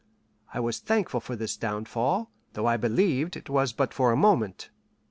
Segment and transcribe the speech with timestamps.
[0.51, 4.71] I was thankful for his downfall, though I believed it was but for a moment.